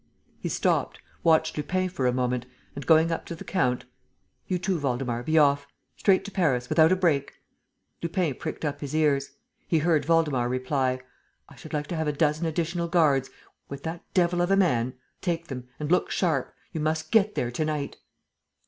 He 0.39 0.49
stopped, 0.49 0.99
watched 1.21 1.55
Lupin 1.57 1.87
for 1.87 2.07
a 2.07 2.11
moment 2.11 2.47
and, 2.73 2.87
going 2.87 3.11
up 3.11 3.23
to 3.27 3.35
the 3.35 3.43
count: 3.43 3.85
"You 4.47 4.57
too, 4.57 4.79
Waldemar, 4.79 5.21
be 5.21 5.37
off... 5.37 5.67
Straight 5.95 6.25
to 6.25 6.31
Paris, 6.31 6.69
without 6.69 6.91
a 6.91 6.95
break..." 6.95 7.33
Lupin 8.01 8.33
pricked 8.33 8.65
up 8.65 8.81
his 8.81 8.95
ears. 8.95 9.29
He 9.67 9.77
heard 9.77 10.07
Waldemar 10.07 10.49
reply: 10.49 11.01
"I 11.47 11.55
should 11.55 11.73
like 11.73 11.85
to 11.85 11.95
have 11.95 12.07
a 12.07 12.13
dozen 12.13 12.47
additional 12.47 12.87
guards.... 12.87 13.29
With 13.69 13.83
that 13.83 14.03
devil 14.15 14.41
of 14.41 14.49
a 14.49 14.57
man...." 14.57 14.95
"Take 15.21 15.49
them. 15.49 15.67
And 15.79 15.91
look 15.91 16.09
sharp. 16.09 16.51
You 16.71 16.79
must 16.79 17.11
get 17.11 17.35
there 17.35 17.51
to 17.51 17.63
night." 17.63 17.97